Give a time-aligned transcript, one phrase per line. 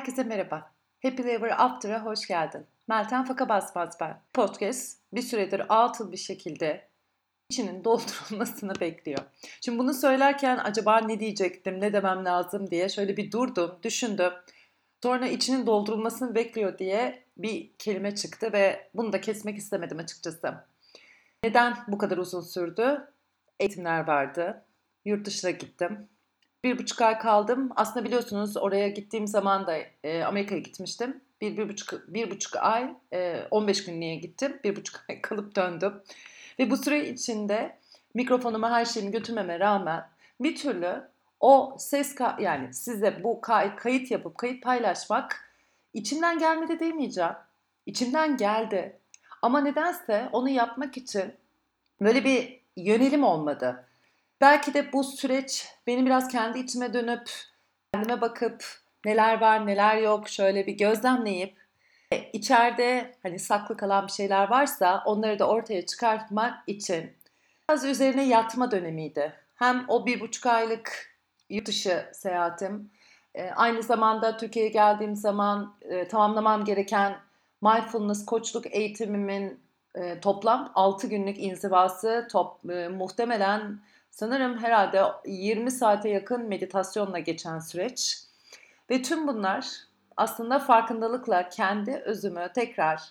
[0.00, 0.72] Herkese merhaba.
[1.02, 2.66] Happy Ever After'a hoş geldin.
[2.88, 4.20] Meltem Faka Basmaz ben.
[4.32, 6.88] Podcast bir süredir atıl bir şekilde
[7.50, 9.18] içinin doldurulmasını bekliyor.
[9.60, 14.32] Şimdi bunu söylerken acaba ne diyecektim, ne demem lazım diye şöyle bir durdum, düşündüm.
[15.02, 20.54] Sonra içinin doldurulmasını bekliyor diye bir kelime çıktı ve bunu da kesmek istemedim açıkçası.
[21.44, 23.12] Neden bu kadar uzun sürdü?
[23.58, 24.64] Eğitimler vardı.
[25.04, 26.08] Yurt dışına gittim.
[26.64, 27.70] Bir buçuk ay kaldım.
[27.76, 31.20] Aslında biliyorsunuz oraya gittiğim zaman da e, Amerika'ya gitmiştim.
[31.40, 34.60] Bir, bir, buçuk, bir buçuk ay, e, 15 günlüğe gittim.
[34.64, 35.92] Bir buçuk ay kalıp döndüm.
[36.58, 37.76] Ve bu süre içinde
[38.14, 40.08] mikrofonumu her şeyimi götürmeme rağmen
[40.40, 41.02] bir türlü
[41.40, 45.50] o ses yani size bu kay kayıt yapıp kayıt paylaşmak
[45.94, 47.32] içimden gelmedi demeyeceğim.
[47.86, 48.96] İçimden geldi.
[49.42, 51.34] Ama nedense onu yapmak için
[52.00, 53.86] böyle bir yönelim olmadı.
[54.40, 57.30] Belki de bu süreç benim biraz kendi içime dönüp
[57.94, 58.64] kendime bakıp
[59.04, 61.56] neler var neler yok şöyle bir gözlemleyip
[62.32, 67.12] içeride hani saklı kalan bir şeyler varsa onları da ortaya çıkartmak için
[67.68, 69.32] biraz üzerine yatma dönemiydi.
[69.54, 71.16] Hem o bir buçuk aylık
[71.50, 72.90] yurt dışı seyahatim
[73.34, 77.16] e, aynı zamanda Türkiye'ye geldiğim zaman e, tamamlamam gereken
[77.62, 79.60] mindfulness koçluk eğitimimin
[79.94, 83.80] e, toplam 6 günlük inzivası top, muhtemelen
[84.10, 88.18] Sanırım herhalde 20 saate yakın meditasyonla geçen süreç.
[88.90, 89.66] Ve tüm bunlar
[90.16, 93.02] aslında farkındalıkla kendi özümü tekrar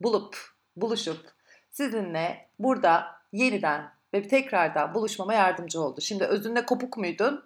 [0.00, 0.36] bulup,
[0.76, 1.32] buluşup
[1.70, 6.00] sizinle burada yeniden ve tekrardan buluşmama yardımcı oldu.
[6.00, 7.44] Şimdi özünde kopuk muydun?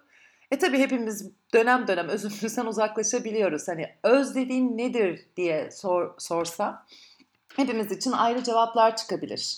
[0.51, 3.67] E tabi hepimiz dönem dönem özümüzden uzaklaşabiliyoruz.
[3.67, 6.85] Hani öz dediğin nedir diye sor, sorsa
[7.55, 9.57] hepimiz için ayrı cevaplar çıkabilir.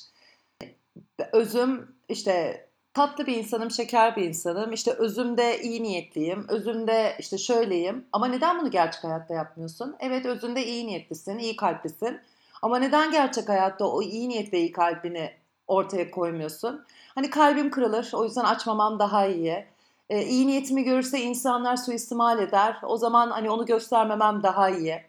[1.32, 2.65] Özüm işte
[2.96, 4.74] tatlı bir insanım, şeker bir insanım.
[4.74, 8.06] İşte özümde iyi niyetliyim, özümde işte şöyleyim.
[8.14, 9.96] Ama neden bunu gerçek hayatta yapmıyorsun?
[10.00, 12.20] Evet özünde iyi niyetlisin, iyi kalplisin.
[12.62, 15.32] Ama neden gerçek hayatta o iyi niyet ve iyi kalbini
[15.68, 16.86] ortaya koymuyorsun?
[17.16, 19.66] Hani kalbim kırılır, o yüzden açmamam daha iyi.
[20.10, 22.78] Ee, iyi niyetimi görürse insanlar suistimal eder.
[22.84, 25.02] O zaman hani onu göstermemem daha iyi.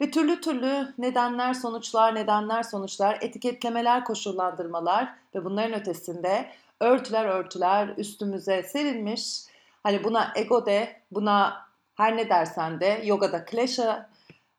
[0.00, 6.46] Ve türlü türlü nedenler, sonuçlar, nedenler, sonuçlar, etiketlemeler, koşullandırmalar ve bunların ötesinde
[6.82, 9.40] örtüler örtüler üstümüze serilmiş.
[9.82, 14.10] Hani buna ego de, buna her ne dersen de, yogada klesha,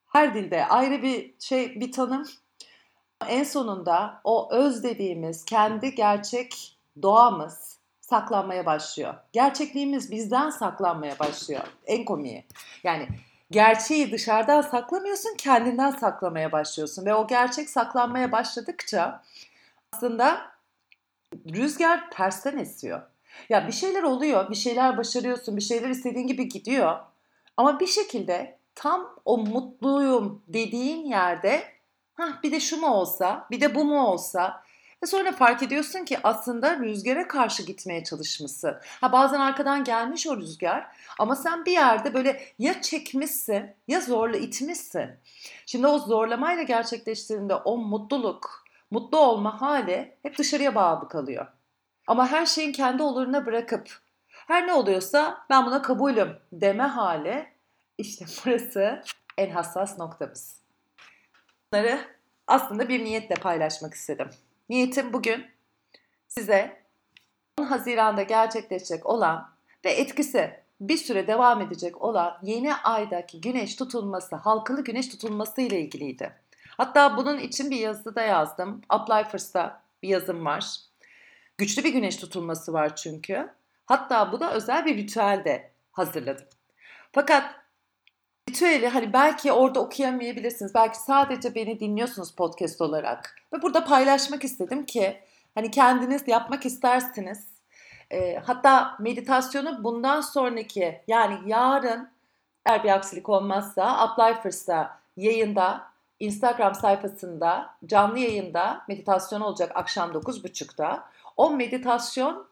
[0.08, 2.28] her dilde ayrı bir şey, bir tanım.
[3.28, 9.14] En sonunda o öz dediğimiz kendi gerçek doğamız saklanmaya başlıyor.
[9.34, 11.64] Gerçekliğimiz bizden saklanmaya başlıyor.
[11.86, 12.46] En komiği.
[12.84, 13.08] Yani
[13.52, 17.06] gerçeği dışarıdan saklamıyorsun, kendinden saklamaya başlıyorsun.
[17.06, 19.24] Ve o gerçek saklanmaya başladıkça
[19.94, 20.53] aslında
[21.54, 23.02] rüzgar tersten esiyor.
[23.50, 27.00] Ya bir şeyler oluyor, bir şeyler başarıyorsun, bir şeyler istediğin gibi gidiyor.
[27.58, 31.64] Ama bir şekilde tam o mutluyum dediğin yerde
[32.14, 34.64] ha bir de şu mu olsa, bir de bu mu olsa
[35.04, 38.76] ve sonra fark ediyorsun ki aslında rüzgara karşı gitmeye çalışmışsın.
[39.02, 40.88] Ha bazen arkadan gelmiş o rüzgar
[41.20, 45.10] ama sen bir yerde böyle ya çekmişsin ya zorla itmişsin.
[45.66, 48.63] Şimdi o zorlamayla gerçekleştirdiğinde o mutluluk,
[48.94, 51.48] mutlu olma hali hep dışarıya bağlı kalıyor.
[52.08, 57.48] Ama her şeyin kendi oluruna bırakıp her ne oluyorsa ben buna kabulüm deme hali
[57.98, 59.02] işte burası
[59.38, 60.62] en hassas noktamız.
[61.74, 62.00] Bunları
[62.48, 64.30] aslında bir niyetle paylaşmak istedim.
[64.70, 65.46] Niyetim bugün
[66.28, 66.84] size
[67.60, 69.50] 10 Haziran'da gerçekleşecek olan
[69.86, 75.82] ve etkisi bir süre devam edecek olan yeni aydaki güneş tutulması, halkalı güneş tutulması ile
[75.82, 76.43] ilgiliydi.
[76.78, 78.82] Hatta bunun için bir yazı da yazdım.
[78.90, 79.40] Apply
[80.04, 80.76] bir yazım var.
[81.58, 83.50] Güçlü bir güneş tutulması var çünkü.
[83.86, 86.46] Hatta bu da özel bir ritüel de hazırladım.
[87.12, 87.56] Fakat
[88.50, 90.76] ritüeli hani belki orada okuyamayabilirsiniz.
[90.76, 93.36] Belki sadece beni dinliyorsunuz podcast olarak.
[93.54, 95.20] Ve burada paylaşmak istedim ki
[95.56, 97.48] hani kendiniz yapmak istersiniz.
[98.12, 102.10] E, hatta meditasyonu bundan sonraki yani yarın
[102.66, 104.52] eğer bir aksilik olmazsa Apply
[105.18, 105.93] yayında
[106.24, 111.04] Instagram sayfasında canlı yayında meditasyon olacak akşam 9.30'da.
[111.38, 112.48] O meditasyon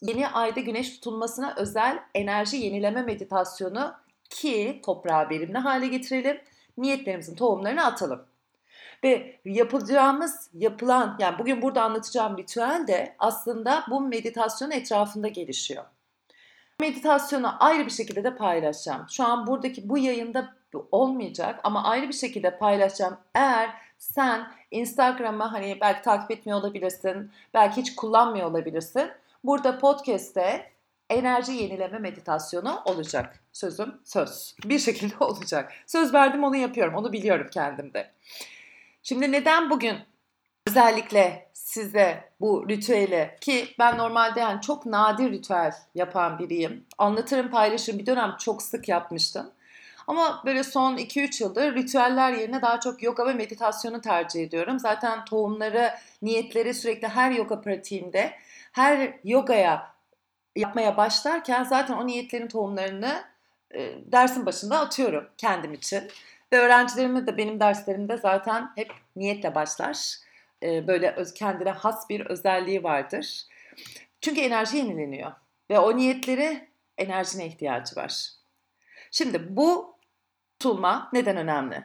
[0.00, 3.94] yeni ayda güneş tutulmasına özel enerji yenileme meditasyonu
[4.30, 6.40] ki toprağı verimli hale getirelim.
[6.78, 8.24] Niyetlerimizin tohumlarını atalım.
[9.04, 15.84] Ve yapacağımız, yapılan, yani bugün burada anlatacağım ritüel de aslında bu meditasyon etrafında gelişiyor.
[16.80, 19.06] Meditasyonu ayrı bir şekilde de paylaşacağım.
[19.10, 23.16] Şu an buradaki bu yayında olmayacak ama ayrı bir şekilde paylaşacağım.
[23.34, 29.10] Eğer sen Instagram'ı hani belki takip etmiyor olabilirsin, belki hiç kullanmıyor olabilirsin.
[29.44, 30.72] Burada podcast'te
[31.10, 33.40] enerji yenileme meditasyonu olacak.
[33.52, 34.54] Sözüm söz.
[34.64, 35.72] Bir şekilde olacak.
[35.86, 36.94] Söz verdim onu yapıyorum.
[36.94, 38.10] Onu biliyorum kendimde.
[39.02, 39.96] Şimdi neden bugün
[40.66, 46.84] özellikle size bu ritüeli ki ben normalde yani çok nadir ritüel yapan biriyim.
[46.98, 49.50] Anlatırım paylaşırım bir dönem çok sık yapmıştım.
[50.06, 54.78] Ama böyle son 2-3 yıldır ritüeller yerine daha çok yoga ve meditasyonu tercih ediyorum.
[54.78, 55.90] Zaten tohumları,
[56.22, 58.32] niyetleri sürekli her yoga pratiğimde,
[58.72, 59.92] her yogaya
[60.56, 63.24] yapmaya başlarken zaten o niyetlerin tohumlarını
[63.74, 66.02] e, dersin başında atıyorum kendim için.
[66.52, 70.16] Ve öğrencilerime de benim derslerimde zaten hep niyetle başlar.
[70.62, 73.46] E, böyle öz, kendine has bir özelliği vardır.
[74.20, 75.32] Çünkü enerji yenileniyor.
[75.70, 78.28] Ve o niyetleri enerjine ihtiyacı var.
[79.10, 79.91] Şimdi bu
[80.62, 81.84] tutulma neden önemli?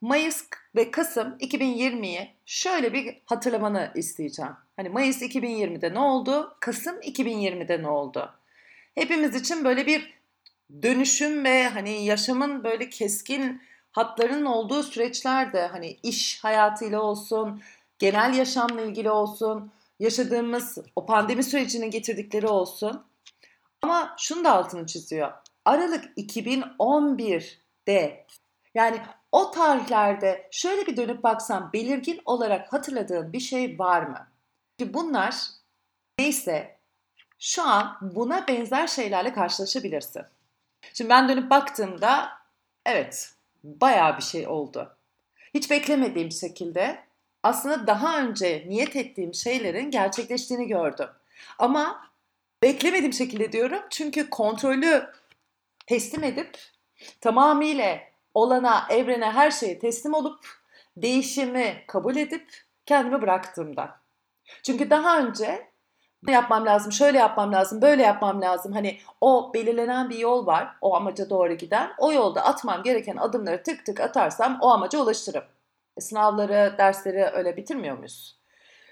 [0.00, 0.44] Mayıs
[0.76, 4.52] ve Kasım 2020'yi şöyle bir hatırlamanı isteyeceğim.
[4.76, 6.56] Hani Mayıs 2020'de ne oldu?
[6.60, 8.34] Kasım 2020'de ne oldu?
[8.94, 10.14] Hepimiz için böyle bir
[10.82, 13.62] dönüşüm ve hani yaşamın böyle keskin
[13.92, 17.62] hatların olduğu süreçlerde hani iş hayatıyla olsun,
[17.98, 23.04] genel yaşamla ilgili olsun, yaşadığımız o pandemi sürecinin getirdikleri olsun.
[23.82, 25.32] Ama şunu da altını çiziyor.
[25.64, 26.04] Aralık
[27.86, 28.26] 2011'de
[28.74, 29.00] yani
[29.32, 34.28] o tarihlerde şöyle bir dönüp baksam belirgin olarak hatırladığın bir şey var mı?
[34.78, 35.36] Ki bunlar
[36.18, 36.76] neyse
[37.38, 40.22] şu an buna benzer şeylerle karşılaşabilirsin.
[40.94, 42.28] Şimdi ben dönüp baktığımda
[42.86, 43.32] evet
[43.64, 44.96] bayağı bir şey oldu.
[45.54, 47.04] Hiç beklemediğim şekilde
[47.42, 51.08] aslında daha önce niyet ettiğim şeylerin gerçekleştiğini gördüm.
[51.58, 52.10] Ama
[52.62, 55.10] beklemediğim şekilde diyorum çünkü kontrolü
[55.86, 56.58] teslim edip
[57.20, 57.98] tamamıyla
[58.34, 60.38] olana, evrene, her şeye teslim olup
[60.96, 62.48] değişimi kabul edip
[62.86, 64.00] kendimi bıraktığımda.
[64.62, 65.72] Çünkü daha önce
[66.30, 68.72] yapmam lazım, şöyle yapmam lazım, böyle yapmam lazım.
[68.72, 71.90] Hani o belirlenen bir yol var, o amaca doğru giden.
[71.98, 75.44] O yolda atmam gereken adımları tık tık atarsam o amaca ulaşırım.
[75.96, 78.38] E, sınavları, dersleri öyle bitirmiyor muyuz?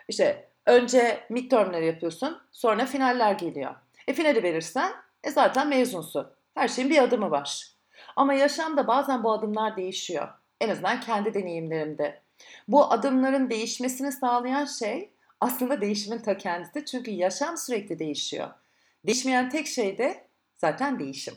[0.08, 3.74] İşte önce midtermleri yapıyorsun, sonra finaller geliyor.
[4.08, 4.92] E finali verirsen
[5.24, 6.26] e zaten mezunsun.
[6.54, 7.66] Her şeyin bir adımı var.
[8.16, 10.28] Ama yaşamda bazen bu adımlar değişiyor.
[10.60, 12.22] En azından kendi deneyimlerimde.
[12.68, 15.10] Bu adımların değişmesini sağlayan şey
[15.40, 16.84] aslında değişimin ta kendisi.
[16.84, 18.50] Çünkü yaşam sürekli değişiyor.
[19.06, 20.24] Değişmeyen tek şey de
[20.56, 21.34] zaten değişim.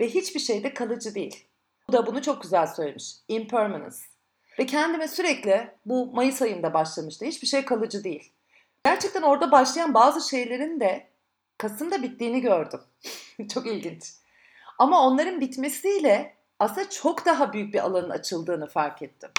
[0.00, 1.44] Ve hiçbir şey de kalıcı değil.
[1.88, 3.14] Bu da bunu çok güzel söylemiş.
[3.28, 3.96] Impermanence.
[4.58, 7.24] Ve kendime sürekli bu Mayıs ayında başlamıştı.
[7.24, 8.32] Hiçbir şey kalıcı değil.
[8.84, 11.08] Gerçekten orada başlayan bazı şeylerin de
[11.58, 12.80] Kasım'da bittiğini gördüm.
[13.54, 14.04] çok ilginç.
[14.78, 19.30] Ama onların bitmesiyle aslında çok daha büyük bir alanın açıldığını fark ettim.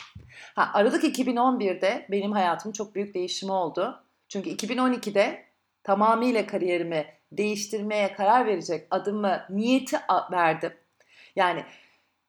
[0.55, 4.03] Ha, Aralık 2011'de benim hayatım çok büyük değişimi oldu.
[4.29, 5.45] Çünkü 2012'de
[5.83, 9.97] tamamıyla kariyerimi değiştirmeye karar verecek adımı, niyeti
[10.31, 10.73] verdim.
[11.35, 11.65] Yani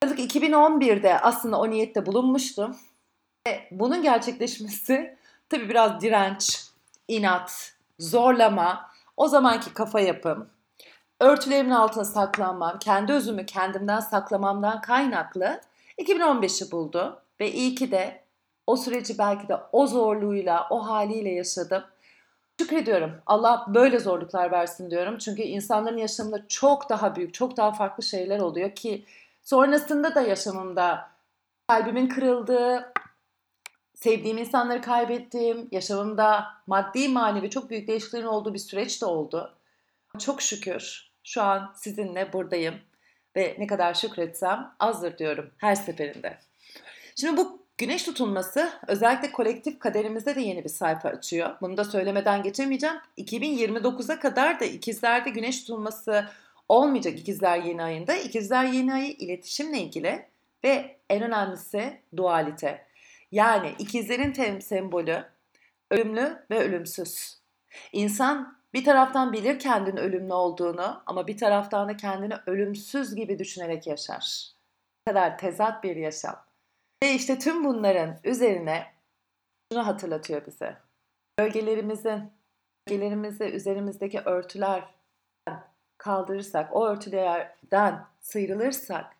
[0.02, 2.76] Aralık 2011'de aslında o niyette bulunmuştum.
[3.48, 5.16] Ve bunun gerçekleşmesi
[5.48, 6.64] tabii biraz direnç,
[7.08, 10.48] inat, zorlama, o zamanki kafa yapım,
[11.20, 15.60] örtülerimin altına saklanmam, kendi özümü kendimden saklamamdan kaynaklı
[15.98, 17.22] 2015'i buldu.
[17.40, 18.22] Ve iyi ki de
[18.66, 21.84] o süreci belki de o zorluğuyla, o haliyle yaşadım.
[22.60, 23.12] Şükrediyorum.
[23.26, 25.18] Allah böyle zorluklar versin diyorum.
[25.18, 29.04] Çünkü insanların yaşamında çok daha büyük, çok daha farklı şeyler oluyor ki
[29.42, 31.10] sonrasında da yaşamımda
[31.68, 32.92] kalbimin kırıldığı,
[33.94, 39.56] sevdiğim insanları kaybettiğim, yaşamımda maddi manevi çok büyük değişikliklerin olduğu bir süreç de oldu.
[40.18, 42.74] Çok şükür şu an sizinle buradayım
[43.36, 46.38] ve ne kadar şükretsem azdır diyorum her seferinde.
[47.16, 51.56] Şimdi bu güneş tutulması özellikle kolektif kaderimizde de yeni bir sayfa açıyor.
[51.60, 52.96] Bunu da söylemeden geçemeyeceğim.
[53.18, 56.28] 2029'a kadar da ikizlerde güneş tutulması
[56.68, 58.16] olmayacak ikizler yeni ayında.
[58.16, 60.26] İkizler yeni ayı iletişimle ilgili
[60.64, 62.86] ve en önemlisi dualite.
[63.32, 65.24] Yani ikizlerin tem sembolü
[65.90, 67.38] ölümlü ve ölümsüz.
[67.92, 73.86] İnsan bir taraftan bilir kendinin ölümlü olduğunu ama bir taraftan da kendini ölümsüz gibi düşünerek
[73.86, 74.50] yaşar.
[75.00, 76.44] Bu kadar tezat bir yaşam.
[77.02, 78.86] Ve işte tüm bunların üzerine
[79.72, 80.76] şunu hatırlatıyor bize.
[81.38, 82.32] Bölgelerimizin,
[82.88, 84.84] bölgelerimizi üzerimizdeki örtüler
[85.98, 89.16] kaldırırsak, o örtülerden sıyrılırsak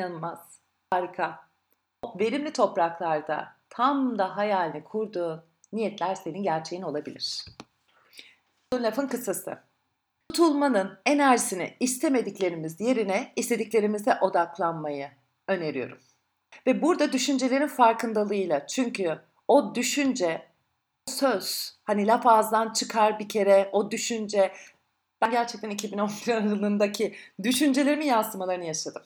[0.00, 0.58] inanılmaz,
[0.90, 1.50] harika.
[2.20, 5.42] Verimli topraklarda tam da hayalini kurduğun
[5.72, 7.44] niyetler senin gerçeğin olabilir.
[8.74, 9.58] Lafın kısası.
[10.28, 15.08] Tutulmanın enerjisini istemediklerimiz yerine istediklerimize odaklanmayı
[15.48, 15.98] öneriyorum.
[16.66, 20.42] Ve burada düşüncelerin farkındalığıyla çünkü o düşünce,
[21.06, 24.52] söz, hani laf ağızdan çıkar bir kere o düşünce
[25.22, 29.02] Ben gerçekten 2011 aralığındaki düşüncelerimin yansımalarını yaşadım.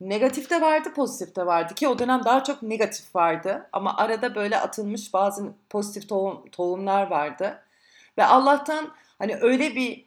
[0.00, 3.68] Negatif de vardı, pozitif de vardı ki o dönem daha çok negatif vardı.
[3.72, 7.63] Ama arada böyle atılmış bazı pozitif tohum, tohumlar vardı.
[8.18, 10.06] Ve Allah'tan hani öyle bir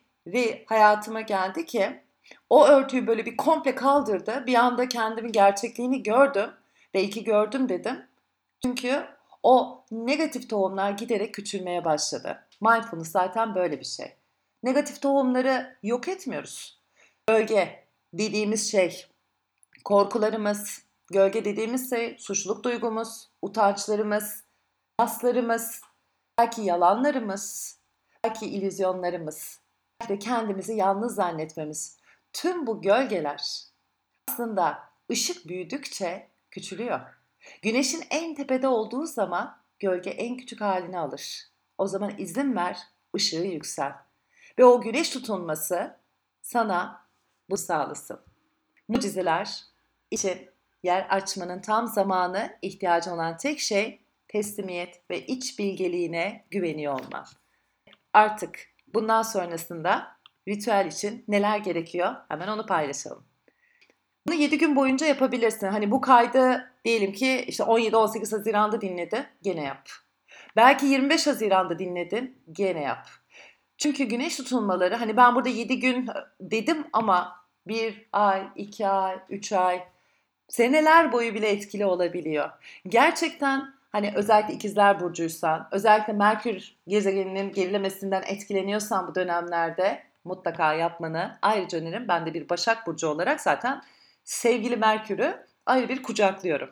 [0.65, 2.03] hayatıma geldi ki
[2.49, 4.43] o örtüyü böyle bir komple kaldırdı.
[4.47, 6.49] Bir anda kendimin gerçekliğini gördüm.
[6.95, 8.05] Ve iki gördüm dedim.
[8.63, 9.05] Çünkü
[9.43, 12.47] o negatif tohumlar giderek küçülmeye başladı.
[12.61, 14.13] Mindfulness zaten böyle bir şey.
[14.63, 16.81] Negatif tohumları yok etmiyoruz.
[17.27, 17.83] Gölge
[18.13, 19.05] dediğimiz şey,
[19.83, 24.43] korkularımız, gölge dediğimiz şey suçluluk duygumuz, utançlarımız,
[24.99, 25.81] aslarımız,
[26.39, 27.77] belki yalanlarımız,
[28.23, 29.59] belki illüzyonlarımız,
[30.01, 31.97] belki de kendimizi yalnız zannetmemiz.
[32.33, 33.67] Tüm bu gölgeler
[34.27, 34.79] aslında
[35.11, 36.99] ışık büyüdükçe küçülüyor.
[37.61, 41.43] Güneşin en tepede olduğu zaman gölge en küçük halini alır.
[41.77, 42.79] O zaman izin ver,
[43.15, 43.93] ışığı yüksel.
[44.59, 45.97] Ve o güneş tutunması
[46.41, 47.07] sana
[47.49, 48.19] bu sağlasın.
[48.87, 49.63] Mucizeler
[50.11, 50.49] için
[50.83, 57.25] yer açmanın tam zamanı ihtiyacı olan tek şey teslimiyet ve iç bilgeliğine güveniyor olma.
[58.17, 58.59] Artık
[58.93, 60.07] bundan sonrasında
[60.47, 63.25] ritüel için neler gerekiyor hemen onu paylaşalım.
[64.27, 65.67] Bunu 7 gün boyunca yapabilirsin.
[65.67, 69.89] Hani bu kaydı diyelim ki işte 17-18 Haziran'da dinledi, gene yap.
[70.55, 73.07] Belki 25 Haziran'da dinledin, gene yap.
[73.77, 76.09] Çünkü güneş tutulmaları hani ben burada 7 gün
[76.41, 79.83] dedim ama 1 ay, 2 ay, 3 ay,
[80.47, 82.49] seneler boyu bile etkili olabiliyor.
[82.87, 91.79] Gerçekten hani özellikle ikizler burcuysan, özellikle Merkür gezegeninin gerilemesinden etkileniyorsan bu dönemlerde mutlaka yapmanı ayrıca
[91.79, 92.07] öneririm.
[92.07, 93.81] Ben de bir Başak Burcu olarak zaten
[94.23, 96.69] sevgili Merkür'ü ayrı bir kucaklıyorum.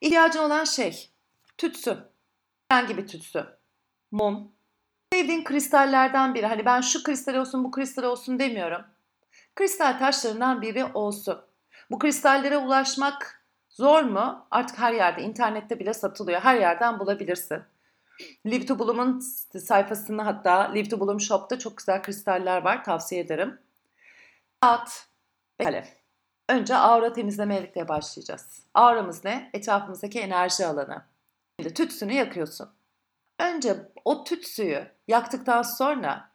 [0.00, 1.10] İhtiyacın olan şey
[1.58, 1.98] tütsü.
[2.68, 3.46] Herhangi bir tütsü.
[4.10, 4.52] Mum.
[5.12, 6.46] Sevdiğin kristallerden biri.
[6.46, 8.82] Hani ben şu kristal olsun bu kristal olsun demiyorum.
[9.54, 11.40] Kristal taşlarından biri olsun.
[11.90, 13.35] Bu kristallere ulaşmak
[13.76, 14.46] zor mu?
[14.50, 16.40] Artık her yerde, internette bile satılıyor.
[16.40, 17.62] Her yerden bulabilirsin.
[18.46, 19.18] Live to Bloom'un
[19.58, 22.84] sayfasında hatta Live to Bloom Shop'ta çok güzel kristaller var.
[22.84, 23.60] Tavsiye ederim.
[24.62, 25.08] At
[25.60, 25.86] ve kalem.
[26.48, 28.62] Önce aura temizlemeyle başlayacağız.
[28.74, 29.50] Auramız ne?
[29.52, 31.04] Etrafımızdaki enerji alanı.
[31.60, 32.68] Şimdi tütsünü yakıyorsun.
[33.40, 36.30] Önce o tütsüyü yaktıktan sonra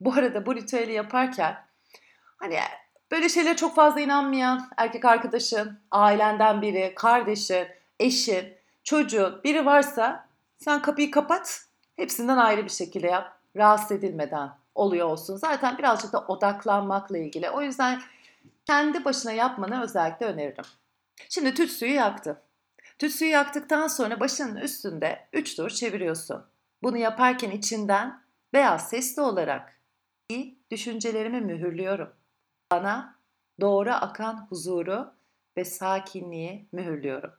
[0.00, 1.66] bu arada bu ritüeli yaparken
[2.36, 2.58] hani
[3.10, 7.66] böyle şeylere çok fazla inanmayan erkek arkadaşın, ailenden biri, kardeşin,
[8.00, 11.66] eşin, çocuğun biri varsa sen kapıyı kapat.
[11.96, 13.40] Hepsinden ayrı bir şekilde yap.
[13.56, 15.36] Rahatsız edilmeden oluyor olsun.
[15.36, 17.50] Zaten birazcık da odaklanmakla ilgili.
[17.50, 18.00] O yüzden
[18.66, 20.64] kendi başına yapmanı özellikle öneririm.
[21.28, 22.42] Şimdi tütsüyü yaktı.
[22.98, 26.44] Tütsüyü yaktıktan sonra başının üstünde 3 tur çeviriyorsun.
[26.82, 28.22] Bunu yaparken içinden
[28.54, 29.80] veya sesli olarak
[30.28, 32.19] iyi düşüncelerimi mühürlüyorum.
[32.72, 33.18] Bana
[33.60, 35.14] doğru akan huzuru
[35.56, 37.32] ve sakinliği mühürlüyorum.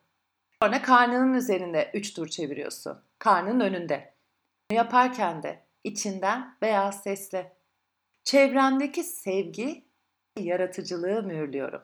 [0.64, 3.02] Sonra karnının üzerinde 3 tur çeviriyorsun.
[3.20, 4.14] Karnın önünde.
[4.72, 7.58] Yaparken de içinden veya sesle
[8.24, 9.86] çevremdeki sevgi
[10.40, 11.82] yaratıcılığı mühürlüyorum.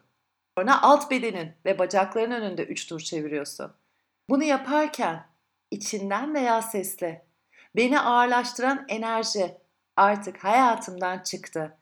[0.58, 3.74] Sonra alt bedenin ve bacakların önünde 3 tur çeviriyorsun.
[4.30, 5.28] Bunu yaparken
[5.72, 7.26] içinden veya sesle
[7.76, 9.58] beni ağırlaştıran enerji
[9.96, 11.78] artık hayatımdan çıktı.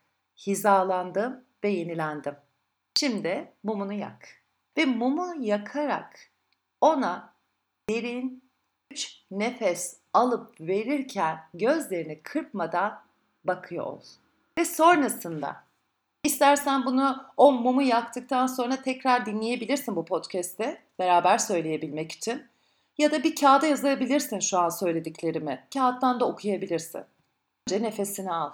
[0.48, 2.36] Hizalandım ve yenilendim.
[3.00, 4.29] Şimdi mumunu yak.
[4.77, 6.31] Ve mumu yakarak
[6.81, 7.34] ona
[7.89, 8.43] derin
[8.91, 13.01] 3 nefes alıp verirken gözlerini kırpmadan
[13.43, 14.01] bakıyor ol.
[14.60, 15.63] Ve sonrasında
[16.24, 22.48] istersen bunu o mumu yaktıktan sonra tekrar dinleyebilirsin bu podcast'te beraber söyleyebilmek için.
[22.98, 25.67] Ya da bir kağıda yazabilirsin şu an söylediklerimi.
[25.74, 27.03] Kağıttan da okuyabilirsin.
[27.67, 28.51] Önce nefesini al.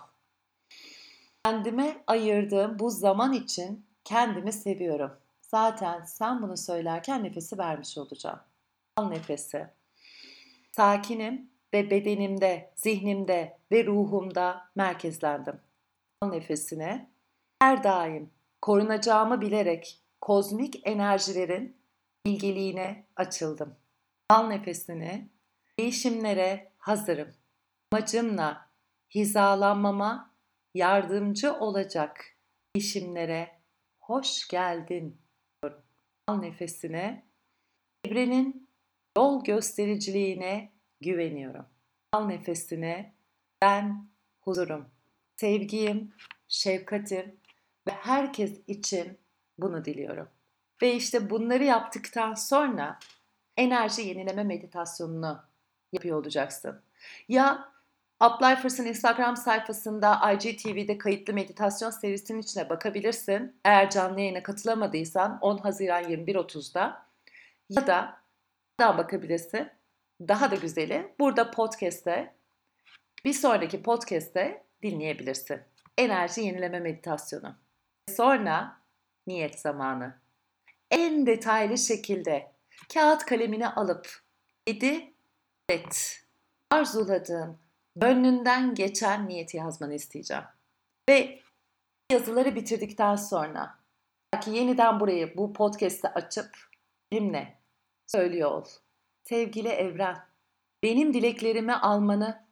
[1.46, 5.12] Kendime ayırdığım bu zaman için kendimi seviyorum.
[5.42, 8.40] Zaten sen bunu söylerken nefesi vermiş olacağım.
[8.98, 9.68] Al nefesi.
[10.72, 15.60] Sakinim ve bedenimde, zihnimde ve ruhumda merkezlendim.
[16.22, 17.12] Al nefesine.
[17.62, 18.30] Her daim
[18.62, 21.78] korunacağımı bilerek kozmik enerjilerin
[22.26, 23.76] bilgeliğine açıldım.
[24.30, 25.30] Al nefesini.
[25.80, 27.34] Değişimlere hazırım.
[27.92, 28.70] Amacımla
[29.16, 30.31] hizalanmama
[30.74, 32.26] yardımcı olacak
[32.76, 33.52] değişimlere
[34.00, 35.18] hoş geldin.
[36.28, 37.26] Al nefesine.
[38.06, 38.68] Evrenin
[39.18, 41.66] yol göstericiliğine güveniyorum.
[42.12, 43.14] Al nefesine.
[43.62, 44.08] Ben
[44.42, 44.90] huzurum,
[45.38, 46.14] sevgiyim,
[46.48, 47.36] şefkatim
[47.88, 49.18] ve herkes için
[49.58, 50.30] bunu diliyorum.
[50.82, 53.00] Ve işte bunları yaptıktan sonra
[53.58, 55.44] enerji yenileme meditasyonunu
[55.94, 56.82] yapıyor olacaksın.
[57.28, 57.72] Ya
[58.22, 63.56] Uplifers'ın Instagram sayfasında IGTV'de kayıtlı meditasyon serisinin içine bakabilirsin.
[63.66, 67.06] Eğer canlı yayına katılamadıysan 10 Haziran 21.30'da
[67.70, 68.22] ya da
[68.80, 69.70] daha bakabilirsin.
[70.28, 72.34] Daha da güzeli burada podcast'te
[73.26, 75.62] bir sonraki podcast'te dinleyebilirsin.
[75.98, 77.56] Enerji yenileme meditasyonu.
[78.10, 78.78] Sonra
[79.28, 80.16] niyet zamanı.
[80.92, 82.52] En detaylı şekilde
[82.94, 84.22] kağıt kalemini alıp
[84.68, 85.14] 7
[85.70, 86.24] et
[86.70, 87.58] arzuladığın
[87.96, 90.44] gönlünden geçen niyeti yazmanı isteyeceğim.
[91.10, 91.40] Ve
[92.12, 93.80] yazıları bitirdikten sonra
[94.34, 96.50] belki yeniden burayı bu podcast'ı açıp
[97.12, 97.58] benimle
[98.08, 98.66] söylüyor ol.
[99.24, 100.18] Sevgili evren,
[100.84, 102.46] benim dileklerimi almanı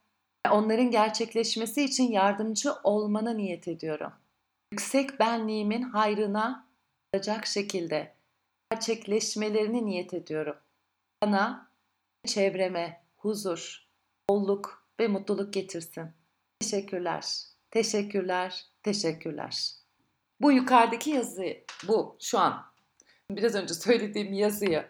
[0.48, 4.14] ve onların gerçekleşmesi için yardımcı olmana niyet ediyorum.
[4.72, 6.68] Yüksek benliğimin hayrına
[7.14, 8.16] olacak şekilde
[8.72, 10.58] gerçekleşmelerini niyet ediyorum.
[11.24, 11.72] Bana,
[12.28, 13.88] çevreme huzur,
[14.30, 16.12] bolluk ve mutluluk getirsin.
[16.60, 17.26] Teşekkürler,
[17.72, 19.72] teşekkürler, teşekkürler.
[20.42, 22.66] Bu yukarıdaki yazı, bu şu an
[23.32, 24.86] biraz önce söylediğim yazıyı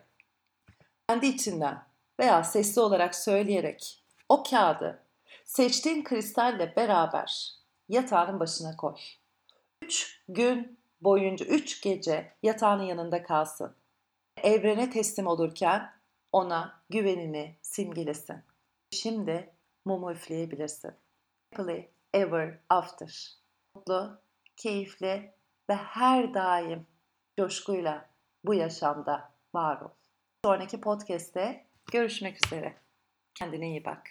[1.10, 1.84] kendi içinden
[2.20, 5.04] veya sesli olarak söyleyerek o kağıdı
[5.46, 7.56] seçtiğin kristalle beraber
[7.90, 8.96] yatağının başına koy.
[9.82, 13.76] Üç gün boyunca, üç gece yatağının yanında kalsın.
[14.44, 15.94] Evrene teslim olurken
[16.32, 18.44] ona güvenini simgelesin.
[18.92, 19.54] Şimdi
[19.86, 20.92] mumu üfleyebilirsin.
[21.52, 23.40] Happily ever after.
[23.76, 24.22] Mutlu,
[24.58, 25.34] keyifli
[25.70, 26.88] ve her daim
[27.38, 28.10] coşkuyla
[28.46, 29.90] bu yaşamda var ol.
[30.46, 32.78] Sonraki podcast'te görüşmek üzere.
[33.36, 34.10] Kendine iyi bak.